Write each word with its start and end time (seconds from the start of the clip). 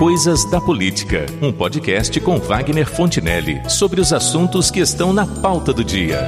Coisas 0.00 0.46
da 0.46 0.58
Política, 0.58 1.26
um 1.42 1.52
podcast 1.52 2.18
com 2.20 2.38
Wagner 2.38 2.90
Fontinelli 2.90 3.60
sobre 3.68 4.00
os 4.00 4.14
assuntos 4.14 4.70
que 4.70 4.80
estão 4.80 5.12
na 5.12 5.26
pauta 5.26 5.74
do 5.74 5.84
dia. 5.84 6.26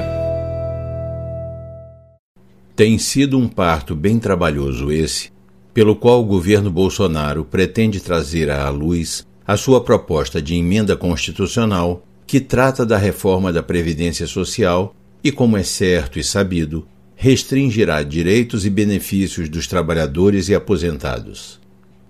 Tem 2.75 2.99
sido 2.99 3.35
um 3.35 3.47
parto 3.47 3.95
bem 3.95 4.19
trabalhoso 4.19 4.91
esse, 4.91 5.31
pelo 5.73 5.95
qual 5.95 6.21
o 6.21 6.23
governo 6.23 6.69
Bolsonaro 6.69 7.43
pretende 7.43 7.99
trazer 7.99 8.51
à 8.51 8.69
luz 8.69 9.25
a 9.43 9.57
sua 9.57 9.83
proposta 9.83 10.39
de 10.39 10.53
emenda 10.53 10.95
constitucional 10.95 12.05
que 12.27 12.39
trata 12.39 12.85
da 12.85 12.99
reforma 12.99 13.51
da 13.51 13.63
Previdência 13.63 14.27
Social 14.27 14.95
e, 15.23 15.31
como 15.31 15.57
é 15.57 15.63
certo 15.63 16.19
e 16.19 16.23
sabido, 16.23 16.87
restringirá 17.15 18.03
direitos 18.03 18.67
e 18.67 18.69
benefícios 18.69 19.49
dos 19.49 19.65
trabalhadores 19.65 20.47
e 20.47 20.53
aposentados. 20.53 21.62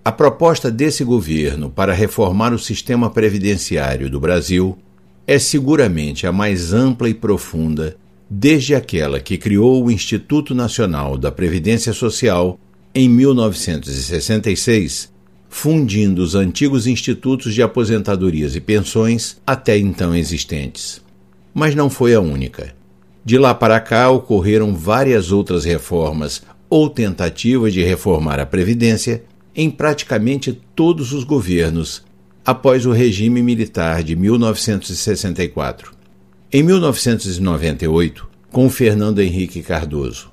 A 0.05 0.11
proposta 0.11 0.69
desse 0.69 1.01
governo 1.01 1.69
para 1.69 1.93
reformar 1.93 2.53
o 2.53 2.59
sistema 2.59 3.09
previdenciário 3.09 4.09
do 4.09 4.19
Brasil 4.19 4.77
é 5.25 5.39
seguramente 5.39 6.27
a 6.27 6.31
mais 6.31 6.73
ampla 6.73 7.07
e 7.07 7.13
profunda 7.13 7.95
desde 8.29 8.75
aquela 8.75 9.21
que 9.21 9.37
criou 9.37 9.85
o 9.85 9.89
Instituto 9.89 10.53
Nacional 10.53 11.17
da 11.17 11.31
Previdência 11.31 11.93
Social 11.93 12.59
em 12.93 13.07
1966, 13.07 15.09
fundindo 15.47 16.19
os 16.19 16.35
antigos 16.35 16.85
institutos 16.85 17.53
de 17.53 17.63
aposentadorias 17.63 18.57
e 18.57 18.59
pensões 18.59 19.37
até 19.47 19.77
então 19.77 20.13
existentes. 20.13 21.01
Mas 21.53 21.75
não 21.75 21.89
foi 21.89 22.13
a 22.13 22.19
única. 22.19 22.75
De 23.23 23.37
lá 23.37 23.53
para 23.53 23.79
cá 23.79 24.09
ocorreram 24.09 24.75
várias 24.75 25.31
outras 25.31 25.63
reformas 25.63 26.41
ou 26.69 26.89
tentativas 26.89 27.71
de 27.71 27.81
reformar 27.81 28.41
a 28.41 28.45
Previdência 28.45 29.23
em 29.55 29.69
praticamente 29.69 30.59
todos 30.75 31.13
os 31.13 31.23
governos 31.23 32.03
após 32.45 32.85
o 32.85 32.91
regime 32.91 33.41
militar 33.41 34.03
de 34.03 34.15
1964. 34.15 35.93
Em 36.51 36.61
1998, 36.61 38.27
com 38.51 38.69
Fernando 38.69 39.19
Henrique 39.19 39.61
Cardoso. 39.61 40.31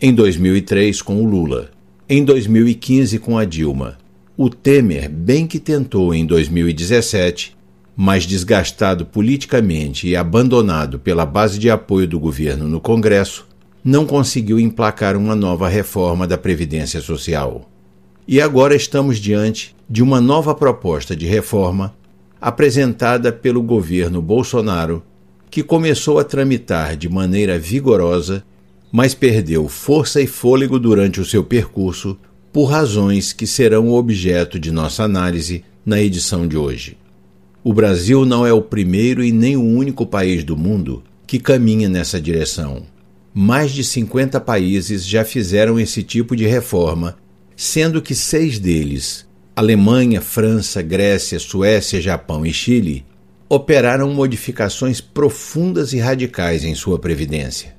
Em 0.00 0.12
2003, 0.12 1.00
com 1.00 1.22
o 1.22 1.26
Lula. 1.26 1.70
Em 2.08 2.24
2015, 2.24 3.18
com 3.18 3.38
a 3.38 3.44
Dilma. 3.44 3.96
O 4.36 4.50
Temer, 4.50 5.08
bem 5.08 5.46
que 5.46 5.58
tentou 5.58 6.12
em 6.12 6.26
2017, 6.26 7.56
mas 7.96 8.26
desgastado 8.26 9.06
politicamente 9.06 10.08
e 10.08 10.16
abandonado 10.16 10.98
pela 10.98 11.24
base 11.24 11.58
de 11.58 11.70
apoio 11.70 12.08
do 12.08 12.18
governo 12.18 12.66
no 12.66 12.80
Congresso, 12.80 13.46
não 13.84 14.06
conseguiu 14.06 14.58
emplacar 14.58 15.16
uma 15.16 15.36
nova 15.36 15.68
reforma 15.68 16.26
da 16.26 16.38
Previdência 16.38 17.00
Social. 17.00 17.71
E 18.26 18.40
agora 18.40 18.74
estamos 18.74 19.18
diante 19.18 19.74
de 19.90 20.02
uma 20.02 20.20
nova 20.20 20.54
proposta 20.54 21.16
de 21.16 21.26
reforma 21.26 21.94
apresentada 22.40 23.32
pelo 23.32 23.62
governo 23.62 24.22
Bolsonaro, 24.22 25.02
que 25.50 25.62
começou 25.62 26.18
a 26.18 26.24
tramitar 26.24 26.96
de 26.96 27.08
maneira 27.08 27.58
vigorosa, 27.58 28.44
mas 28.90 29.14
perdeu 29.14 29.68
força 29.68 30.20
e 30.20 30.26
fôlego 30.26 30.78
durante 30.78 31.20
o 31.20 31.24
seu 31.24 31.44
percurso 31.44 32.16
por 32.52 32.66
razões 32.66 33.32
que 33.32 33.46
serão 33.46 33.90
objeto 33.90 34.58
de 34.58 34.70
nossa 34.70 35.02
análise 35.02 35.64
na 35.84 36.00
edição 36.00 36.46
de 36.46 36.56
hoje. 36.56 36.96
O 37.64 37.72
Brasil 37.72 38.24
não 38.24 38.46
é 38.46 38.52
o 38.52 38.62
primeiro 38.62 39.22
e 39.22 39.32
nem 39.32 39.56
o 39.56 39.62
único 39.62 40.06
país 40.06 40.44
do 40.44 40.56
mundo 40.56 41.02
que 41.26 41.38
caminha 41.38 41.88
nessa 41.88 42.20
direção. 42.20 42.82
Mais 43.34 43.72
de 43.72 43.82
50 43.82 44.40
países 44.40 45.06
já 45.06 45.24
fizeram 45.24 45.78
esse 45.78 46.02
tipo 46.02 46.36
de 46.36 46.46
reforma 46.46 47.16
sendo 47.64 48.02
que 48.02 48.12
seis 48.12 48.58
deles, 48.58 49.24
Alemanha, 49.54 50.20
França, 50.20 50.82
Grécia, 50.82 51.38
Suécia, 51.38 52.00
Japão 52.00 52.44
e 52.44 52.52
Chile, 52.52 53.06
operaram 53.48 54.12
modificações 54.12 55.00
profundas 55.00 55.92
e 55.92 55.98
radicais 56.00 56.64
em 56.64 56.74
sua 56.74 56.98
previdência. 56.98 57.76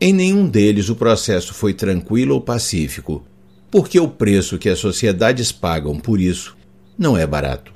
Em 0.00 0.12
nenhum 0.12 0.48
deles 0.48 0.88
o 0.88 0.96
processo 0.96 1.54
foi 1.54 1.72
tranquilo 1.72 2.34
ou 2.34 2.40
pacífico, 2.40 3.24
porque 3.70 4.00
o 4.00 4.08
preço 4.08 4.58
que 4.58 4.68
as 4.68 4.80
sociedades 4.80 5.52
pagam 5.52 5.96
por 5.96 6.20
isso 6.20 6.56
não 6.98 7.16
é 7.16 7.24
barato. 7.24 7.72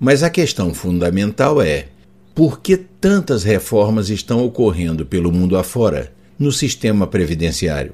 Mas 0.00 0.24
a 0.24 0.28
questão 0.28 0.74
fundamental 0.74 1.62
é: 1.62 1.86
por 2.34 2.60
que 2.60 2.76
tantas 2.76 3.44
reformas 3.44 4.10
estão 4.10 4.44
ocorrendo 4.44 5.06
pelo 5.06 5.30
mundo 5.30 5.56
afora 5.56 6.12
no 6.36 6.50
sistema 6.50 7.06
previdenciário? 7.06 7.92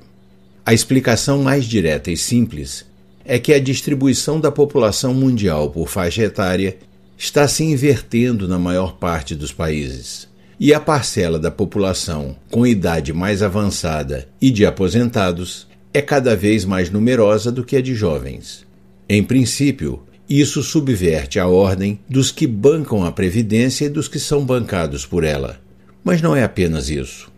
A 0.70 0.72
explicação 0.72 1.42
mais 1.42 1.64
direta 1.64 2.12
e 2.12 2.16
simples 2.16 2.86
é 3.24 3.40
que 3.40 3.52
a 3.52 3.58
distribuição 3.58 4.38
da 4.38 4.52
população 4.52 5.12
mundial 5.12 5.68
por 5.68 5.88
faixa 5.88 6.22
etária 6.22 6.78
está 7.18 7.48
se 7.48 7.64
invertendo 7.64 8.46
na 8.46 8.56
maior 8.56 8.94
parte 8.94 9.34
dos 9.34 9.50
países. 9.50 10.28
E 10.60 10.72
a 10.72 10.78
parcela 10.78 11.40
da 11.40 11.50
população 11.50 12.36
com 12.52 12.64
idade 12.64 13.12
mais 13.12 13.42
avançada 13.42 14.28
e 14.40 14.48
de 14.48 14.64
aposentados 14.64 15.66
é 15.92 16.00
cada 16.00 16.36
vez 16.36 16.64
mais 16.64 16.88
numerosa 16.88 17.50
do 17.50 17.64
que 17.64 17.74
a 17.74 17.82
de 17.82 17.96
jovens. 17.96 18.64
Em 19.08 19.24
princípio, 19.24 20.04
isso 20.28 20.62
subverte 20.62 21.40
a 21.40 21.48
ordem 21.48 21.98
dos 22.08 22.30
que 22.30 22.46
bancam 22.46 23.04
a 23.04 23.10
Previdência 23.10 23.86
e 23.86 23.90
dos 23.90 24.06
que 24.06 24.20
são 24.20 24.44
bancados 24.44 25.04
por 25.04 25.24
ela. 25.24 25.60
Mas 26.04 26.22
não 26.22 26.36
é 26.36 26.44
apenas 26.44 26.88
isso. 26.88 27.28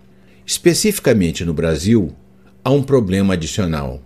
Especificamente 0.44 1.46
no 1.46 1.54
Brasil, 1.54 2.14
há 2.64 2.70
um 2.70 2.82
problema 2.82 3.34
adicional. 3.34 4.00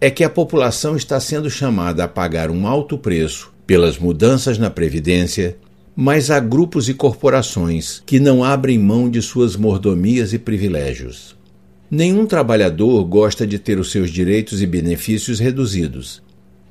É 0.00 0.10
que 0.10 0.24
a 0.24 0.30
população 0.30 0.96
está 0.96 1.18
sendo 1.20 1.48
chamada 1.48 2.04
a 2.04 2.08
pagar 2.08 2.50
um 2.50 2.66
alto 2.66 2.98
preço 2.98 3.52
pelas 3.66 3.98
mudanças 3.98 4.58
na 4.58 4.68
Previdência, 4.68 5.56
mas 5.96 6.30
há 6.30 6.40
grupos 6.40 6.88
e 6.88 6.94
corporações 6.94 8.02
que 8.04 8.18
não 8.18 8.42
abrem 8.42 8.78
mão 8.78 9.08
de 9.08 9.22
suas 9.22 9.56
mordomias 9.56 10.32
e 10.32 10.38
privilégios. 10.38 11.36
Nenhum 11.90 12.26
trabalhador 12.26 13.04
gosta 13.04 13.46
de 13.46 13.58
ter 13.58 13.78
os 13.78 13.90
seus 13.90 14.10
direitos 14.10 14.60
e 14.60 14.66
benefícios 14.66 15.38
reduzidos, 15.38 16.20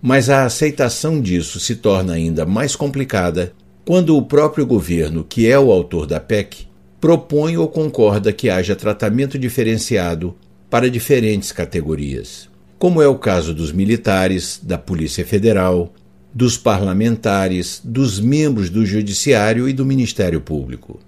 mas 0.02 0.30
a 0.30 0.44
aceitação 0.44 1.22
disso 1.22 1.60
se 1.60 1.78
torna 1.78 2.14
ainda 2.14 2.46
mais 2.46 2.76
complicada 2.76 3.54
quando 3.86 4.18
o 4.18 4.22
próprio 4.22 4.66
governo, 4.66 5.24
que 5.24 5.48
é 5.48 5.58
o 5.58 5.72
autor 5.72 6.06
da 6.06 6.20
PEC, 6.20 6.68
propõe 7.00 7.58
ou 7.58 7.68
concorda 7.70 8.34
que 8.34 8.50
haja 8.50 8.76
tratamento 8.76 9.40
diferenciado 9.40 10.36
para 10.74 10.90
diferentes 10.90 11.52
categorias, 11.52 12.50
como 12.80 13.00
é 13.00 13.08
o 13.08 13.20
caso 13.20 13.54
dos 13.54 13.72
militares, 13.72 14.60
da 14.60 14.76
Polícia 14.76 15.24
Federal, 15.24 15.94
dos 16.34 16.58
parlamentares, 16.58 17.80
dos 17.84 18.20
membros 18.20 18.72
do 18.72 18.84
Judiciário 18.84 19.70
e 19.70 19.74
do 19.74 19.86
Ministério 19.86 20.42
Público. 20.42 21.00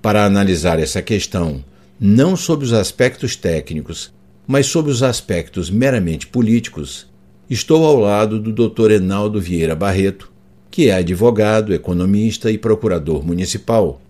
Para 0.00 0.24
analisar 0.24 0.78
essa 0.78 1.02
questão, 1.02 1.62
não 2.00 2.34
sob 2.34 2.64
os 2.64 2.72
aspectos 2.72 3.36
técnicos, 3.36 4.10
mas 4.46 4.64
sob 4.64 4.88
os 4.88 5.02
aspectos 5.02 5.68
meramente 5.68 6.26
políticos, 6.26 7.06
estou 7.50 7.84
ao 7.84 7.96
lado 8.00 8.40
do 8.40 8.70
Dr. 8.70 8.92
Enaldo 8.92 9.38
Vieira 9.38 9.76
Barreto, 9.76 10.32
que 10.70 10.88
é 10.88 10.94
advogado, 10.94 11.74
economista 11.74 12.50
e 12.50 12.56
procurador 12.56 13.22
municipal, 13.22 14.00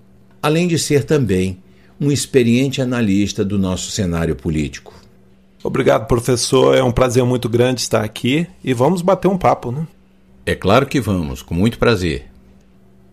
além 0.41 0.69
de 0.69 0.79
ser 0.79 1.03
também 1.03 1.59
um 2.01 2.13
experiente 2.13 2.81
analista 2.81 3.45
do 3.45 3.59
nosso 3.59 3.91
cenário 3.91 4.37
político. 4.37 5.00
Obrigado, 5.63 6.07
professor. 6.07 6.75
É 6.75 6.83
um 6.83 6.91
prazer 6.91 7.23
muito 7.25 7.49
grande 7.49 7.83
estar 7.83 8.03
aqui 8.03 8.47
e 8.65 8.73
vamos 8.73 9.03
bater 9.03 9.29
um 9.29 9.37
papo, 9.37 9.71
né? 9.71 9.87
É 10.47 10.55
claro 10.55 10.87
que 10.87 11.01
vamos, 11.01 11.43
com 11.43 11.55
muito 11.55 11.79
prazer. 11.79 12.25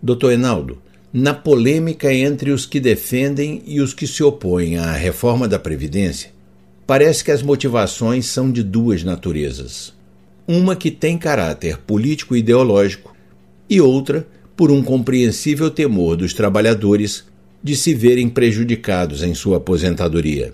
Doutor 0.02 0.32
Enaldo, 0.32 0.82
na 1.12 1.34
polêmica 1.34 2.14
entre 2.14 2.52
os 2.52 2.66
que 2.66 2.80
defendem 2.80 3.62
e 3.66 3.82
os 3.82 3.94
que 3.94 4.08
se 4.08 4.24
opõem 4.24 4.78
à 4.78 4.94
reforma 4.94 5.48
da 5.48 5.60
Previdência, 5.60 6.32
parece 6.86 7.24
que 7.24 7.32
as 7.32 7.44
motivações 7.44 8.28
são 8.28 8.50
de 8.50 8.64
duas 8.64 9.04
naturezas. 9.04 9.94
Uma 10.48 10.76
que 10.76 10.90
tem 10.90 11.18
caráter 11.18 11.78
político-ideológico 11.80 13.14
e 13.70 13.82
outra 13.82 14.26
por 14.56 14.72
um 14.72 14.82
compreensível 14.82 15.70
temor 15.70 16.16
dos 16.16 16.34
trabalhadores 16.34 17.26
de 17.62 17.76
se 17.76 17.94
verem 17.94 18.30
prejudicados 18.30 19.22
em 19.22 19.34
sua 19.34 19.58
aposentadoria. 19.58 20.54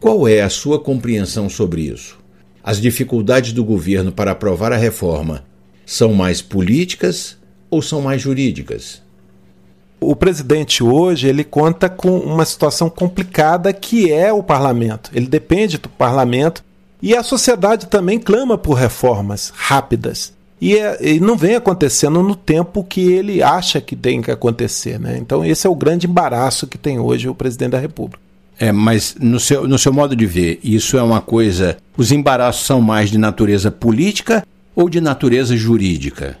Qual 0.00 0.26
é 0.26 0.40
a 0.40 0.48
sua 0.48 0.80
compreensão 0.80 1.50
sobre 1.50 1.82
isso? 1.82 2.18
As 2.64 2.80
dificuldades 2.80 3.52
do 3.52 3.62
governo 3.62 4.10
para 4.10 4.30
aprovar 4.30 4.72
a 4.72 4.76
reforma 4.76 5.44
são 5.84 6.14
mais 6.14 6.40
políticas 6.40 7.36
ou 7.68 7.82
são 7.82 8.00
mais 8.00 8.22
jurídicas? 8.22 9.02
O 10.00 10.16
presidente 10.16 10.82
hoje 10.82 11.28
ele 11.28 11.44
conta 11.44 11.90
com 11.90 12.18
uma 12.18 12.46
situação 12.46 12.88
complicada 12.88 13.74
que 13.74 14.10
é 14.10 14.32
o 14.32 14.42
parlamento. 14.42 15.10
Ele 15.14 15.26
depende 15.26 15.76
do 15.76 15.90
parlamento 15.90 16.64
e 17.02 17.14
a 17.14 17.22
sociedade 17.22 17.86
também 17.86 18.18
clama 18.18 18.56
por 18.56 18.72
reformas 18.72 19.52
rápidas. 19.54 20.32
E, 20.58 20.78
é, 20.78 20.96
e, 21.06 21.20
não 21.20 21.36
vem 21.36 21.56
acontecendo 21.56 22.22
no 22.22 22.34
tempo 22.34 22.82
que 22.84 23.12
ele 23.12 23.42
acha 23.42 23.82
que 23.82 23.94
tem 23.94 24.22
que 24.22 24.30
acontecer. 24.30 24.98
Né? 24.98 25.18
Então, 25.18 25.44
esse 25.44 25.66
é 25.66 25.70
o 25.70 25.74
grande 25.74 26.06
embaraço 26.06 26.66
que 26.66 26.78
tem 26.78 26.98
hoje 26.98 27.28
o 27.28 27.34
presidente 27.34 27.72
da 27.72 27.78
República. 27.78 28.29
É, 28.62 28.70
mas 28.72 29.16
no 29.18 29.40
seu, 29.40 29.66
no 29.66 29.78
seu 29.78 29.90
modo 29.90 30.14
de 30.14 30.26
ver, 30.26 30.60
isso 30.62 30.98
é 30.98 31.02
uma 31.02 31.22
coisa. 31.22 31.78
Os 31.96 32.12
embaraços 32.12 32.66
são 32.66 32.78
mais 32.78 33.08
de 33.08 33.16
natureza 33.16 33.70
política 33.70 34.46
ou 34.76 34.90
de 34.90 35.00
natureza 35.00 35.56
jurídica? 35.56 36.36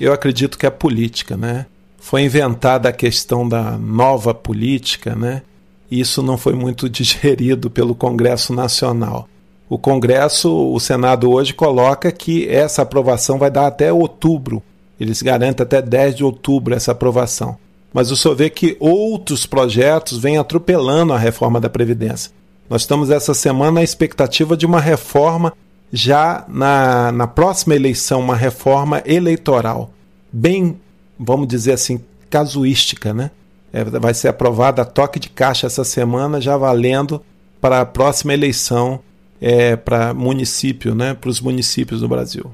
Eu 0.00 0.14
acredito 0.14 0.56
que 0.56 0.64
é 0.64 0.70
política, 0.70 1.36
né? 1.36 1.66
Foi 1.98 2.22
inventada 2.22 2.88
a 2.88 2.92
questão 2.92 3.46
da 3.46 3.76
nova 3.76 4.32
política, 4.32 5.14
né? 5.14 5.42
E 5.90 6.00
isso 6.00 6.22
não 6.22 6.38
foi 6.38 6.54
muito 6.54 6.88
digerido 6.90 7.68
pelo 7.68 7.94
Congresso 7.94 8.54
Nacional. 8.54 9.28
O 9.68 9.76
Congresso, 9.76 10.50
o 10.72 10.80
Senado 10.80 11.30
hoje 11.30 11.52
coloca 11.52 12.10
que 12.10 12.48
essa 12.48 12.80
aprovação 12.80 13.38
vai 13.38 13.50
dar 13.50 13.66
até 13.66 13.92
outubro. 13.92 14.62
Eles 14.98 15.20
garantem 15.20 15.62
até 15.62 15.82
10 15.82 16.16
de 16.16 16.24
outubro 16.24 16.74
essa 16.74 16.92
aprovação. 16.92 17.58
Mas 17.92 18.10
o 18.10 18.16
senhor 18.16 18.34
vê 18.34 18.48
que 18.48 18.76
outros 18.78 19.46
projetos 19.46 20.18
vêm 20.18 20.38
atropelando 20.38 21.12
a 21.12 21.18
reforma 21.18 21.60
da 21.60 21.68
Previdência. 21.68 22.30
Nós 22.68 22.82
estamos 22.82 23.10
essa 23.10 23.34
semana 23.34 23.72
na 23.72 23.82
expectativa 23.82 24.56
de 24.56 24.64
uma 24.64 24.80
reforma 24.80 25.52
já 25.92 26.44
na, 26.48 27.10
na 27.10 27.26
próxima 27.26 27.74
eleição, 27.74 28.20
uma 28.20 28.36
reforma 28.36 29.02
eleitoral, 29.04 29.92
bem, 30.32 30.78
vamos 31.18 31.48
dizer 31.48 31.72
assim, 31.72 32.00
casuística, 32.28 33.12
né? 33.12 33.30
É, 33.72 33.84
vai 33.84 34.14
ser 34.14 34.28
aprovada 34.28 34.82
a 34.82 34.84
toque 34.84 35.18
de 35.18 35.28
caixa 35.28 35.66
essa 35.66 35.84
semana, 35.84 36.40
já 36.40 36.56
valendo 36.56 37.20
para 37.60 37.80
a 37.80 37.86
próxima 37.86 38.32
eleição 38.32 39.00
é, 39.40 39.76
para 39.76 40.14
município, 40.14 40.94
né? 40.94 41.14
Para 41.14 41.30
os 41.30 41.40
municípios 41.40 42.00
do 42.00 42.08
Brasil. 42.08 42.50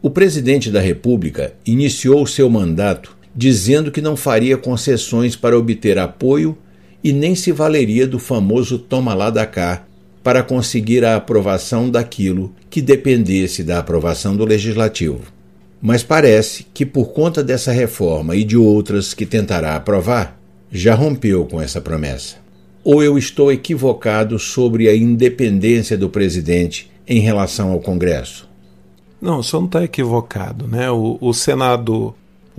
O 0.00 0.10
presidente 0.10 0.70
da 0.70 0.80
República 0.80 1.54
iniciou 1.66 2.24
seu 2.26 2.48
mandato 2.48 3.16
dizendo 3.38 3.92
que 3.92 4.02
não 4.02 4.16
faria 4.16 4.56
concessões 4.56 5.36
para 5.36 5.56
obter 5.56 5.96
apoio 5.96 6.58
e 7.04 7.12
nem 7.12 7.36
se 7.36 7.52
valeria 7.52 8.04
do 8.04 8.18
famoso 8.18 8.80
toma 8.80 9.14
lá 9.14 9.30
da 9.30 9.46
cá 9.46 9.84
para 10.24 10.42
conseguir 10.42 11.04
a 11.04 11.14
aprovação 11.14 11.88
daquilo 11.88 12.52
que 12.68 12.82
dependesse 12.82 13.62
da 13.62 13.78
aprovação 13.78 14.36
do 14.36 14.44
legislativo. 14.44 15.20
Mas 15.80 16.02
parece 16.02 16.66
que, 16.74 16.84
por 16.84 17.12
conta 17.12 17.40
dessa 17.40 17.70
reforma 17.70 18.34
e 18.34 18.42
de 18.42 18.56
outras 18.56 19.14
que 19.14 19.24
tentará 19.24 19.76
aprovar, 19.76 20.36
já 20.72 20.96
rompeu 20.96 21.46
com 21.46 21.62
essa 21.62 21.80
promessa. 21.80 22.38
Ou 22.82 23.04
eu 23.04 23.16
estou 23.16 23.52
equivocado 23.52 24.36
sobre 24.40 24.88
a 24.88 24.96
independência 24.96 25.96
do 25.96 26.08
presidente 26.08 26.90
em 27.06 27.20
relação 27.20 27.70
ao 27.70 27.78
Congresso? 27.78 28.48
Não, 29.22 29.38
o 29.38 29.44
senhor 29.44 29.60
não 29.60 29.68
está 29.68 29.84
equivocado. 29.84 30.66
Né? 30.66 30.90
O, 30.90 31.18
o 31.20 31.32
Senado, 31.32 32.12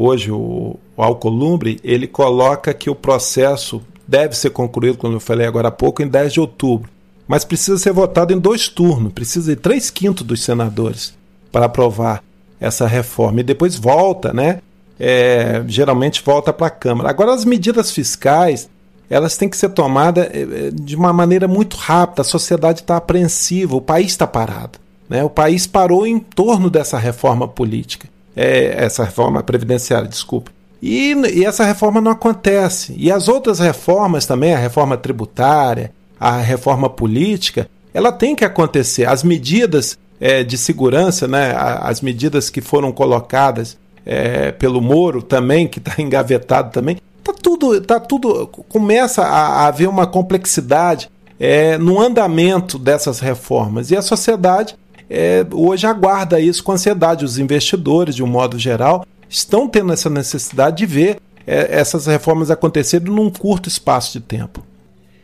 hoje, 0.03 0.31
o, 0.31 0.75
o 0.95 1.03
Alcolumbre, 1.03 1.79
ele 1.83 2.07
coloca 2.07 2.73
que 2.73 2.89
o 2.89 2.95
processo 2.95 3.81
deve 4.07 4.35
ser 4.35 4.49
concluído, 4.51 4.97
como 4.97 5.15
eu 5.15 5.19
falei 5.19 5.45
agora 5.45 5.67
há 5.67 5.71
pouco, 5.71 6.01
em 6.01 6.07
10 6.07 6.33
de 6.33 6.39
outubro 6.39 6.89
mas 7.29 7.45
precisa 7.45 7.77
ser 7.77 7.93
votado 7.93 8.33
em 8.33 8.39
dois 8.39 8.67
turnos, 8.67 9.13
precisa 9.13 9.55
de 9.55 9.61
três 9.61 9.91
quintos 9.91 10.25
dos 10.25 10.43
senadores 10.43 11.13
para 11.51 11.67
aprovar 11.67 12.23
essa 12.59 12.87
reforma. 12.87 13.41
E 13.41 13.43
depois 13.43 13.75
volta, 13.75 14.33
né? 14.33 14.61
É, 14.99 15.63
geralmente 15.67 16.23
volta 16.25 16.51
para 16.51 16.65
a 16.65 16.71
Câmara. 16.71 17.07
Agora, 17.07 17.31
as 17.31 17.45
medidas 17.45 17.91
fiscais, 17.91 18.67
elas 19.07 19.37
têm 19.37 19.47
que 19.47 19.55
ser 19.55 19.69
tomadas 19.69 20.25
é, 20.25 20.41
é, 20.41 20.71
de 20.71 20.95
uma 20.95 21.13
maneira 21.13 21.47
muito 21.47 21.77
rápida. 21.77 22.23
A 22.23 22.25
sociedade 22.25 22.81
está 22.81 22.97
apreensiva, 22.97 23.75
o 23.75 23.81
país 23.81 24.07
está 24.07 24.25
parado. 24.25 24.79
Né? 25.07 25.23
O 25.23 25.29
país 25.29 25.67
parou 25.67 26.07
em 26.07 26.17
torno 26.17 26.67
dessa 26.67 26.97
reforma 26.97 27.47
política, 27.47 28.09
é, 28.39 28.85
essa 28.85 29.03
reforma 29.03 29.43
previdenciária, 29.43 30.07
desculpa. 30.07 30.49
E, 30.81 31.11
e, 31.33 31.43
essa 31.43 31.65
reforma 31.65 31.99
não 31.99 32.11
acontece. 32.11 32.95
E 32.97 33.11
as 33.11 33.27
outras 33.27 33.59
reformas 33.59 34.25
também, 34.25 34.53
a 34.53 34.57
reforma 34.57 34.95
tributária, 34.95 35.91
a 36.17 36.37
reforma 36.37 36.89
política, 36.89 37.69
ela 37.93 38.13
tem 38.13 38.37
que 38.37 38.45
acontecer. 38.45 39.05
As 39.05 39.23
medidas 39.25 39.99
é, 40.21 40.41
de 40.41 40.57
segurança, 40.57 41.27
né, 41.27 41.53
as 41.57 41.99
medidas 41.99 42.49
que 42.49 42.61
foram 42.61 42.93
colocadas 42.93 43.77
é, 44.05 44.53
pelo 44.53 44.79
Moro 44.79 45.21
também, 45.21 45.67
que 45.67 45.79
está 45.79 45.95
engavetado 46.01 46.71
também, 46.71 46.97
tá 47.21 47.33
tudo, 47.33 47.81
tá 47.81 47.99
tudo 47.99 48.47
começa 48.47 49.21
a, 49.21 49.63
a 49.63 49.67
haver 49.67 49.89
uma 49.89 50.07
complexidade 50.07 51.11
é, 51.37 51.77
no 51.77 51.99
andamento 51.99 52.79
dessas 52.79 53.19
reformas 53.19 53.91
e 53.91 53.97
a 53.97 54.01
sociedade 54.01 54.77
é, 55.09 55.45
hoje 55.51 55.87
aguarda 55.87 56.39
isso 56.39 56.63
com 56.63 56.71
ansiedade. 56.71 57.25
Os 57.25 57.39
investidores, 57.39 58.15
de 58.15 58.23
um 58.23 58.27
modo 58.27 58.59
geral, 58.59 59.05
estão 59.27 59.67
tendo 59.67 59.91
essa 59.91 60.09
necessidade 60.09 60.77
de 60.77 60.85
ver 60.85 61.17
é, 61.47 61.79
essas 61.79 62.05
reformas 62.05 62.51
acontecerem 62.51 63.11
num 63.11 63.29
curto 63.29 63.67
espaço 63.67 64.13
de 64.13 64.25
tempo. 64.25 64.63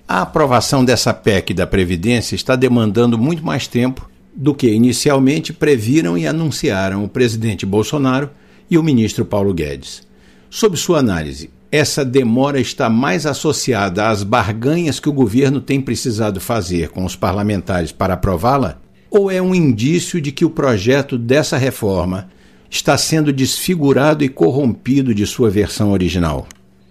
A 0.08 0.22
aprovação 0.22 0.86
dessa 0.86 1.14
PEC 1.14 1.54
da 1.54 1.66
Previdência 1.66 2.36
está 2.36 2.56
demandando 2.56 3.18
muito 3.18 3.44
mais 3.44 3.68
tempo 3.68 4.10
do 4.36 4.54
que 4.54 4.70
inicialmente 4.70 5.54
previram 5.54 6.18
e 6.18 6.28
anunciaram 6.28 7.04
o 7.04 7.10
presidente 7.10 7.66
Bolsonaro 7.66 8.30
e 8.70 8.78
o 8.78 8.84
ministro 8.84 9.24
Paulo 9.24 9.54
Guedes. 9.54 10.04
Sob 10.50 10.78
sua 10.78 11.00
análise, 11.00 11.50
essa 11.72 12.06
demora 12.06 12.60
está 12.60 12.90
mais 12.90 13.26
associada 13.26 14.08
às 14.08 14.24
barganhas 14.24 15.00
que 15.00 15.10
o 15.10 15.14
governo 15.14 15.60
tem 15.60 15.82
precisado 15.82 16.40
fazer 16.40 16.90
com 16.90 17.04
os 17.04 17.16
parlamentares 17.16 17.92
para 17.92 18.14
aprová-la? 18.14 18.80
Ou 19.18 19.32
é 19.32 19.42
um 19.42 19.56
indício 19.56 20.20
de 20.20 20.30
que 20.30 20.44
o 20.44 20.50
projeto 20.50 21.18
dessa 21.18 21.56
reforma 21.56 22.28
está 22.70 22.98
sendo 22.98 23.32
desfigurado 23.32 24.26
e 24.26 24.30
corrompido 24.30 25.16
de 25.16 25.26
sua 25.26 25.50
versão 25.50 25.94
original? 25.94 26.46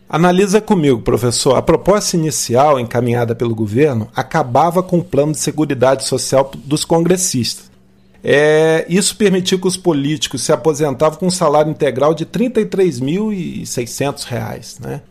Analisa 0.08 0.58
comigo, 0.58 1.02
professor. 1.02 1.54
A 1.54 1.60
proposta 1.60 2.16
inicial 2.16 2.80
encaminhada 2.80 3.34
pelo 3.34 3.54
governo 3.54 4.08
acabava 4.16 4.82
com 4.82 5.00
o 5.00 5.04
plano 5.04 5.32
de 5.32 5.38
seguridade 5.38 6.04
social 6.04 6.50
dos 6.64 6.82
congressistas. 6.82 7.70
É, 8.22 8.86
isso 8.88 9.18
permitiu 9.18 9.58
que 9.58 9.68
os 9.68 9.76
políticos 9.76 10.40
se 10.40 10.50
aposentavam 10.50 11.18
com 11.18 11.26
um 11.26 11.30
salário 11.30 11.70
integral 11.70 12.14
de 12.14 12.24
R$ 12.24 12.30
33.600. 12.30 14.80
Né? 14.80 15.02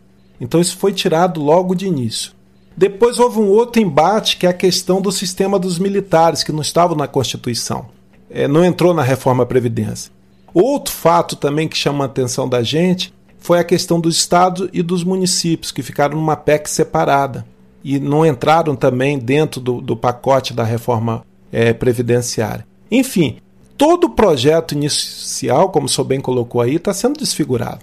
Então 0.41 0.59
isso 0.59 0.77
foi 0.77 0.91
tirado 0.91 1.39
logo 1.39 1.75
de 1.75 1.85
início. 1.85 2.31
Depois 2.75 3.19
houve 3.19 3.39
um 3.39 3.49
outro 3.49 3.81
embate, 3.81 4.37
que 4.37 4.47
é 4.47 4.49
a 4.49 4.53
questão 4.53 5.01
do 5.01 5.11
sistema 5.11 5.59
dos 5.59 5.77
militares, 5.77 6.43
que 6.43 6.51
não 6.51 6.61
estava 6.61 6.95
na 6.95 7.07
Constituição. 7.07 7.85
É, 8.29 8.47
não 8.47 8.65
entrou 8.65 8.93
na 8.93 9.03
reforma 9.03 9.45
Previdência. 9.45 10.11
Outro 10.53 10.93
fato 10.93 11.35
também 11.35 11.67
que 11.67 11.77
chama 11.77 12.05
a 12.05 12.07
atenção 12.07 12.47
da 12.47 12.63
gente 12.63 13.13
foi 13.37 13.59
a 13.59 13.63
questão 13.63 13.99
do 13.99 14.09
Estado 14.09 14.69
e 14.71 14.81
dos 14.81 15.03
municípios, 15.03 15.71
que 15.71 15.83
ficaram 15.83 16.15
numa 16.15 16.35
PEC 16.35 16.69
separada 16.69 17.45
e 17.83 17.99
não 17.99 18.25
entraram 18.25 18.75
também 18.75 19.19
dentro 19.19 19.59
do, 19.59 19.81
do 19.81 19.97
pacote 19.97 20.53
da 20.53 20.63
reforma 20.63 21.25
é, 21.51 21.73
previdenciária. 21.73 22.65
Enfim, 22.89 23.37
todo 23.77 24.05
o 24.05 24.09
projeto 24.09 24.71
inicial, 24.71 25.69
como 25.69 25.87
o 25.87 25.89
senhor 25.89 26.05
bem 26.05 26.21
colocou 26.21 26.61
aí, 26.61 26.75
está 26.75 26.93
sendo 26.93 27.19
desfigurado. 27.19 27.79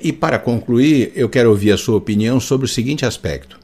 E 0.00 0.12
para 0.12 0.38
concluir, 0.38 1.12
eu 1.14 1.28
quero 1.28 1.48
ouvir 1.48 1.72
a 1.72 1.78
sua 1.78 1.96
opinião 1.96 2.38
sobre 2.38 2.66
o 2.66 2.68
seguinte 2.68 3.06
aspecto. 3.06 3.63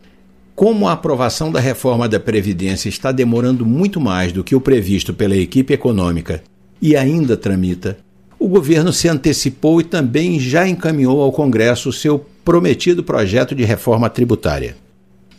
Como 0.61 0.87
a 0.87 0.93
aprovação 0.93 1.51
da 1.51 1.59
reforma 1.59 2.07
da 2.07 2.21
Previdência 2.21 2.91
está 2.91 3.11
demorando 3.13 3.65
muito 3.65 3.99
mais 3.99 4.31
do 4.31 4.45
que 4.45 4.55
o 4.55 4.61
previsto 4.61 5.15
pela 5.15 5.35
equipe 5.35 5.73
econômica 5.73 6.43
e 6.83 6.95
ainda 6.95 7.35
tramita, 7.35 7.97
o 8.39 8.47
governo 8.47 8.93
se 8.93 9.09
antecipou 9.09 9.81
e 9.81 9.85
também 9.85 10.39
já 10.39 10.69
encaminhou 10.69 11.23
ao 11.23 11.33
Congresso 11.33 11.89
o 11.89 11.93
seu 11.95 12.27
prometido 12.45 13.03
projeto 13.03 13.55
de 13.55 13.65
reforma 13.65 14.11
tributária. 14.11 14.77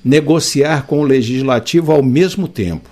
Negociar 0.04 0.88
com 0.88 1.02
o 1.02 1.06
legislativo 1.06 1.92
ao 1.92 2.02
mesmo 2.02 2.48
tempo 2.48 2.90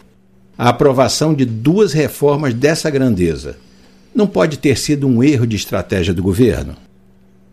a 0.56 0.70
aprovação 0.70 1.34
de 1.34 1.46
duas 1.46 1.94
reformas 1.94 2.54
dessa 2.54 2.92
grandeza 2.92 3.58
não 4.14 4.28
pode 4.28 4.58
ter 4.58 4.78
sido 4.78 5.08
um 5.08 5.24
erro 5.24 5.48
de 5.48 5.56
estratégia 5.56 6.14
do 6.14 6.22
governo? 6.22 6.76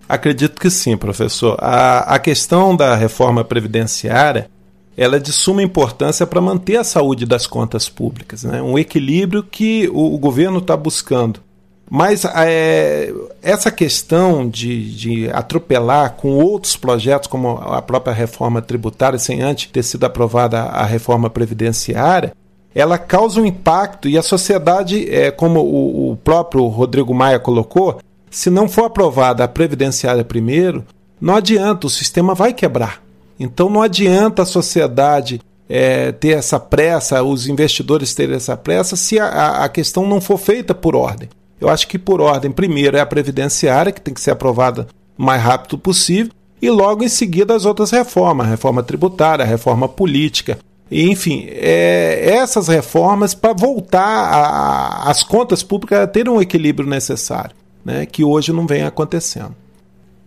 Acredito 0.06 0.60
que 0.60 0.68
sim, 0.68 0.98
professor. 0.98 1.56
A, 1.60 2.14
a 2.14 2.18
questão 2.18 2.76
da 2.76 2.94
reforma 2.94 3.42
previdenciária 3.42 4.54
ela 4.96 5.16
é 5.16 5.18
de 5.20 5.32
suma 5.32 5.62
importância 5.62 6.26
para 6.26 6.40
manter 6.40 6.76
a 6.76 6.84
saúde 6.84 7.26
das 7.26 7.46
contas 7.46 7.88
públicas, 7.88 8.44
né? 8.44 8.62
um 8.62 8.78
equilíbrio 8.78 9.42
que 9.42 9.88
o, 9.92 10.14
o 10.14 10.18
governo 10.18 10.58
está 10.58 10.76
buscando 10.76 11.40
mas 11.88 12.24
é, 12.24 13.12
essa 13.40 13.70
questão 13.70 14.48
de, 14.48 14.92
de 14.94 15.30
atropelar 15.30 16.14
com 16.14 16.34
outros 16.34 16.76
projetos, 16.76 17.28
como 17.28 17.58
a 17.58 17.80
própria 17.80 18.12
reforma 18.12 18.60
tributária, 18.60 19.18
sem 19.18 19.40
antes 19.40 19.70
ter 19.70 19.84
sido 19.84 20.04
aprovada 20.04 20.62
a 20.62 20.84
reforma 20.84 21.30
previdenciária, 21.30 22.32
ela 22.74 22.98
causa 22.98 23.40
um 23.40 23.46
impacto 23.46 24.08
e 24.08 24.18
a 24.18 24.22
sociedade, 24.22 25.08
é, 25.08 25.30
como 25.30 25.60
o, 25.60 26.12
o 26.12 26.16
próprio 26.16 26.66
Rodrigo 26.66 27.14
Maia 27.14 27.38
colocou, 27.38 28.00
se 28.30 28.50
não 28.50 28.68
for 28.68 28.86
aprovada 28.86 29.44
a 29.44 29.48
previdenciária 29.48 30.24
primeiro, 30.24 30.84
não 31.20 31.36
adianta, 31.36 31.86
o 31.86 31.90
sistema 31.90 32.34
vai 32.34 32.52
quebrar. 32.52 33.05
Então 33.38 33.68
não 33.68 33.82
adianta 33.82 34.42
a 34.42 34.46
sociedade 34.46 35.40
é, 35.68 36.12
ter 36.12 36.36
essa 36.36 36.58
pressa, 36.60 37.22
os 37.22 37.48
investidores 37.48 38.14
terem 38.14 38.36
essa 38.36 38.56
pressa, 38.56 38.96
se 38.96 39.18
a, 39.18 39.64
a 39.64 39.68
questão 39.68 40.06
não 40.06 40.20
for 40.20 40.38
feita 40.38 40.74
por 40.74 40.94
ordem. 40.94 41.28
Eu 41.60 41.68
acho 41.68 41.88
que, 41.88 41.98
por 41.98 42.20
ordem, 42.20 42.50
primeiro 42.50 42.96
é 42.96 43.00
a 43.00 43.06
previdenciária, 43.06 43.90
que 43.90 44.00
tem 44.00 44.12
que 44.12 44.20
ser 44.20 44.30
aprovada 44.30 44.86
o 45.18 45.22
mais 45.22 45.42
rápido 45.42 45.78
possível, 45.78 46.32
e 46.60 46.70
logo 46.70 47.02
em 47.02 47.08
seguida 47.08 47.54
as 47.54 47.64
outras 47.64 47.90
reformas, 47.90 48.46
a 48.46 48.50
reforma 48.50 48.82
tributária, 48.82 49.44
a 49.44 49.48
reforma 49.48 49.88
política. 49.88 50.58
E, 50.90 51.10
enfim, 51.10 51.46
é, 51.48 52.36
essas 52.36 52.68
reformas 52.68 53.34
para 53.34 53.52
voltar 53.52 55.02
as 55.06 55.22
contas 55.22 55.62
públicas 55.62 55.98
a 55.98 56.06
terem 56.06 56.32
um 56.32 56.40
equilíbrio 56.40 56.88
necessário. 56.88 57.54
né, 57.86 58.04
que 58.04 58.24
hoje 58.24 58.52
não 58.52 58.66
vem 58.66 58.82
acontecendo. 58.82 59.54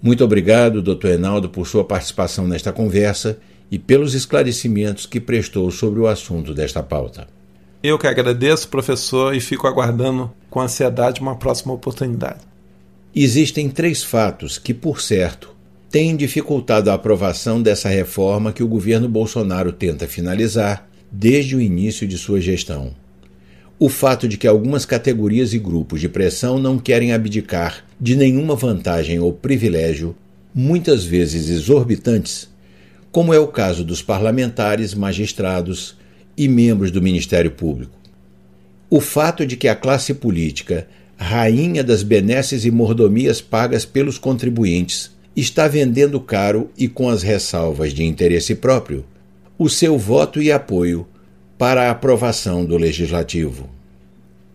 Muito 0.01 0.23
obrigado, 0.23 0.81
doutor 0.81 1.11
Enaldo, 1.11 1.49
por 1.49 1.67
sua 1.67 1.83
participação 1.83 2.47
nesta 2.47 2.71
conversa 2.71 3.37
e 3.69 3.77
pelos 3.77 4.13
esclarecimentos 4.13 5.05
que 5.05 5.19
prestou 5.19 5.69
sobre 5.71 5.99
o 5.99 6.07
assunto 6.07 6.53
desta 6.53 6.81
pauta. 6.81 7.27
Eu 7.83 7.97
que 7.97 8.07
agradeço, 8.07 8.69
professor, 8.69 9.35
e 9.35 9.41
fico 9.41 9.67
aguardando 9.67 10.31
com 10.49 10.61
ansiedade 10.61 11.19
uma 11.19 11.35
próxima 11.35 11.73
oportunidade. 11.73 12.39
Existem 13.13 13.69
três 13.69 14.03
fatos 14.03 14.57
que, 14.57 14.73
por 14.73 15.01
certo, 15.01 15.53
têm 15.89 16.15
dificultado 16.15 16.89
a 16.89 16.93
aprovação 16.93 17.61
dessa 17.61 17.89
reforma 17.89 18.53
que 18.53 18.63
o 18.63 18.67
governo 18.67 19.09
Bolsonaro 19.09 19.71
tenta 19.73 20.07
finalizar 20.07 20.87
desde 21.11 21.55
o 21.55 21.61
início 21.61 22.07
de 22.07 22.17
sua 22.17 22.39
gestão. 22.39 22.93
O 23.77 23.89
fato 23.89 24.27
de 24.27 24.37
que 24.37 24.47
algumas 24.47 24.85
categorias 24.85 25.53
e 25.53 25.59
grupos 25.59 25.99
de 25.99 26.07
pressão 26.07 26.59
não 26.59 26.77
querem 26.77 27.11
abdicar 27.11 27.83
de 27.99 28.15
nenhuma 28.15 28.55
vantagem 28.55 29.19
ou 29.19 29.33
privilégio, 29.33 30.15
muitas 30.53 31.03
vezes 31.03 31.49
exorbitantes, 31.49 32.49
como 33.11 33.33
é 33.33 33.39
o 33.39 33.47
caso 33.47 33.83
dos 33.83 34.01
parlamentares, 34.01 34.93
magistrados 34.93 35.97
e 36.37 36.47
membros 36.47 36.91
do 36.91 37.01
Ministério 37.01 37.51
Público. 37.51 37.97
O 38.89 39.01
fato 39.01 39.45
de 39.45 39.57
que 39.57 39.67
a 39.67 39.75
classe 39.75 40.13
política, 40.13 40.87
rainha 41.17 41.83
das 41.83 42.01
benesses 42.01 42.65
e 42.65 42.71
mordomias 42.71 43.41
pagas 43.41 43.85
pelos 43.85 44.17
contribuintes, 44.17 45.11
está 45.35 45.67
vendendo 45.67 46.19
caro 46.19 46.69
e 46.77 46.87
com 46.87 47.09
as 47.09 47.21
ressalvas 47.21 47.93
de 47.93 48.03
interesse 48.03 48.55
próprio 48.55 49.05
o 49.57 49.67
seu 49.67 49.97
voto 49.97 50.41
e 50.41 50.49
apoio 50.51 51.05
para 51.57 51.87
a 51.87 51.91
aprovação 51.91 52.63
do 52.63 52.77
legislativo. 52.77 53.69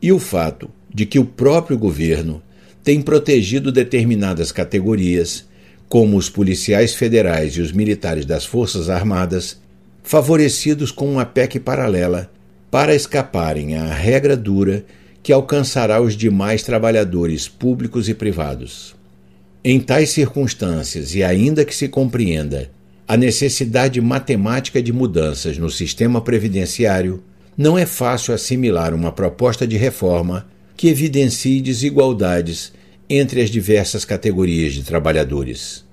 E 0.00 0.10
o 0.10 0.18
fato 0.18 0.70
de 0.92 1.04
que 1.04 1.18
o 1.18 1.24
próprio 1.26 1.76
governo 1.76 2.42
tem 2.84 3.00
protegido 3.00 3.72
determinadas 3.72 4.52
categorias 4.52 5.46
como 5.88 6.18
os 6.18 6.28
policiais 6.28 6.94
federais 6.94 7.54
e 7.54 7.62
os 7.62 7.72
militares 7.72 8.26
das 8.26 8.44
Forças 8.44 8.90
Armadas, 8.90 9.58
favorecidos 10.02 10.90
com 10.90 11.10
uma 11.10 11.24
PEC 11.24 11.58
paralela 11.58 12.30
para 12.70 12.94
escaparem 12.94 13.76
à 13.76 13.92
regra 13.92 14.36
dura 14.36 14.84
que 15.22 15.32
alcançará 15.32 16.02
os 16.02 16.14
demais 16.14 16.62
trabalhadores 16.62 17.48
públicos 17.48 18.08
e 18.08 18.14
privados. 18.14 18.94
Em 19.64 19.80
tais 19.80 20.10
circunstâncias, 20.10 21.14
e 21.14 21.22
ainda 21.22 21.64
que 21.64 21.74
se 21.74 21.88
compreenda 21.88 22.70
a 23.08 23.16
necessidade 23.16 23.98
matemática 24.00 24.82
de 24.82 24.92
mudanças 24.92 25.56
no 25.56 25.70
sistema 25.70 26.20
previdenciário, 26.20 27.22
não 27.56 27.78
é 27.78 27.86
fácil 27.86 28.34
assimilar 28.34 28.92
uma 28.92 29.12
proposta 29.12 29.66
de 29.66 29.76
reforma 29.78 30.46
que 30.76 30.88
evidencie 30.88 31.60
desigualdades 31.60 32.72
entre 33.08 33.40
as 33.40 33.50
diversas 33.50 34.04
categorias 34.04 34.72
de 34.72 34.82
trabalhadores. 34.82 35.84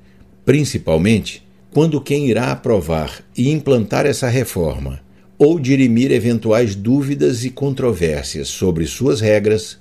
Principalmente 0.45 1.43
quando 1.71 2.01
quem 2.01 2.27
irá 2.27 2.51
aprovar 2.51 3.23
e 3.38 3.50
implantar 3.50 4.05
essa 4.05 4.27
reforma 4.27 5.01
ou 5.38 5.59
dirimir 5.59 6.11
eventuais 6.11 6.75
dúvidas 6.75 7.45
e 7.45 7.50
controvérsias 7.50 8.50
sobre 8.50 8.85
suas 8.85 9.21
regras, 9.21 9.79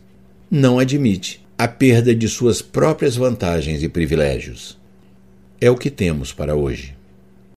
não 0.51 0.79
admite 0.79 1.45
a 1.59 1.69
perda 1.69 2.15
de 2.15 2.29
suas 2.29 2.63
próprias 2.63 3.17
vantagens 3.17 3.83
e 3.83 3.89
privilégios. 3.89 4.79
É 5.61 5.71
o 5.71 5.77
que 5.77 5.91
temos 5.91 6.33
para 6.33 6.55
hoje. 6.55 6.95